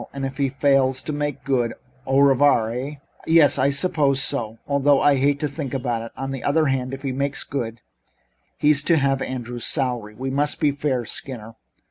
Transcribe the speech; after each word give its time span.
"And 0.13 0.25
if 0.25 0.37
he 0.37 0.49
fails 0.49 1.03
to 1.03 1.13
make 1.13 1.43
good 1.43 1.75
au 2.07 2.21
revoir, 2.21 2.71
eh?" 2.71 2.95
"Yes, 3.27 3.59
I 3.59 3.69
suppose 3.69 4.19
so, 4.19 4.57
although 4.67 4.99
I 4.99 5.17
hate 5.17 5.39
to 5.41 5.47
think 5.47 5.75
about 5.75 6.01
it. 6.01 6.11
On 6.17 6.31
the 6.31 6.43
other 6.43 6.65
hand, 6.65 6.91
if 6.91 7.03
he 7.03 7.11
makes 7.11 7.43
good 7.43 7.81
he's 8.57 8.83
to 8.85 8.97
have 8.97 9.21
Andrews' 9.21 9.63
salary. 9.67 10.15
We 10.15 10.31
must 10.31 10.59
be 10.59 10.71
fair, 10.71 11.05
Skinner. 11.05 11.53